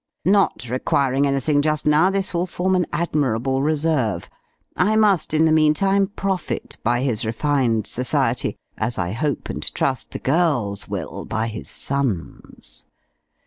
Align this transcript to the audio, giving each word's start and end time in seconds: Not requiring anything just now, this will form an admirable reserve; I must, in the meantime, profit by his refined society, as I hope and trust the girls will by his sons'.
Not 0.25 0.67
requiring 0.67 1.27
anything 1.27 1.61
just 1.61 1.85
now, 1.85 2.09
this 2.09 2.33
will 2.33 2.47
form 2.47 2.73
an 2.75 2.87
admirable 2.91 3.61
reserve; 3.61 4.31
I 4.75 4.95
must, 4.95 5.31
in 5.31 5.45
the 5.45 5.51
meantime, 5.51 6.07
profit 6.07 6.77
by 6.83 7.01
his 7.03 7.23
refined 7.23 7.85
society, 7.85 8.57
as 8.79 8.97
I 8.97 9.11
hope 9.11 9.47
and 9.47 9.61
trust 9.75 10.09
the 10.09 10.17
girls 10.17 10.87
will 10.89 11.23
by 11.25 11.49
his 11.49 11.69
sons'. 11.69 12.83